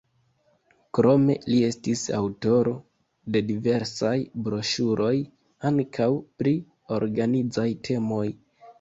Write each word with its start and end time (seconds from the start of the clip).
Krome 0.97 1.35
li 1.51 1.59
estis 1.67 2.05
aŭtoro 2.21 2.73
de 3.37 3.45
diversaj 3.51 4.17
broŝuroj, 4.49 5.15
ankaŭ 5.73 6.11
pri 6.41 6.59
organizaj 7.03 7.73
temoj. 7.93 8.29